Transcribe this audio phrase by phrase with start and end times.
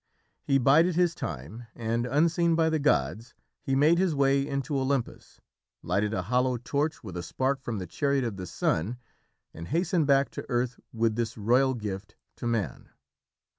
[0.41, 5.39] He bided his time and, unseen by the gods, he made his way into Olympus,
[5.83, 8.97] lighted a hollow torch with a spark from the chariot of the Sun
[9.53, 12.89] and hastened back to earth with this royal gift to Man.